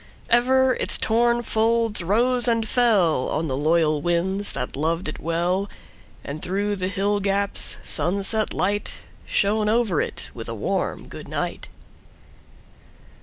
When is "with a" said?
10.33-10.55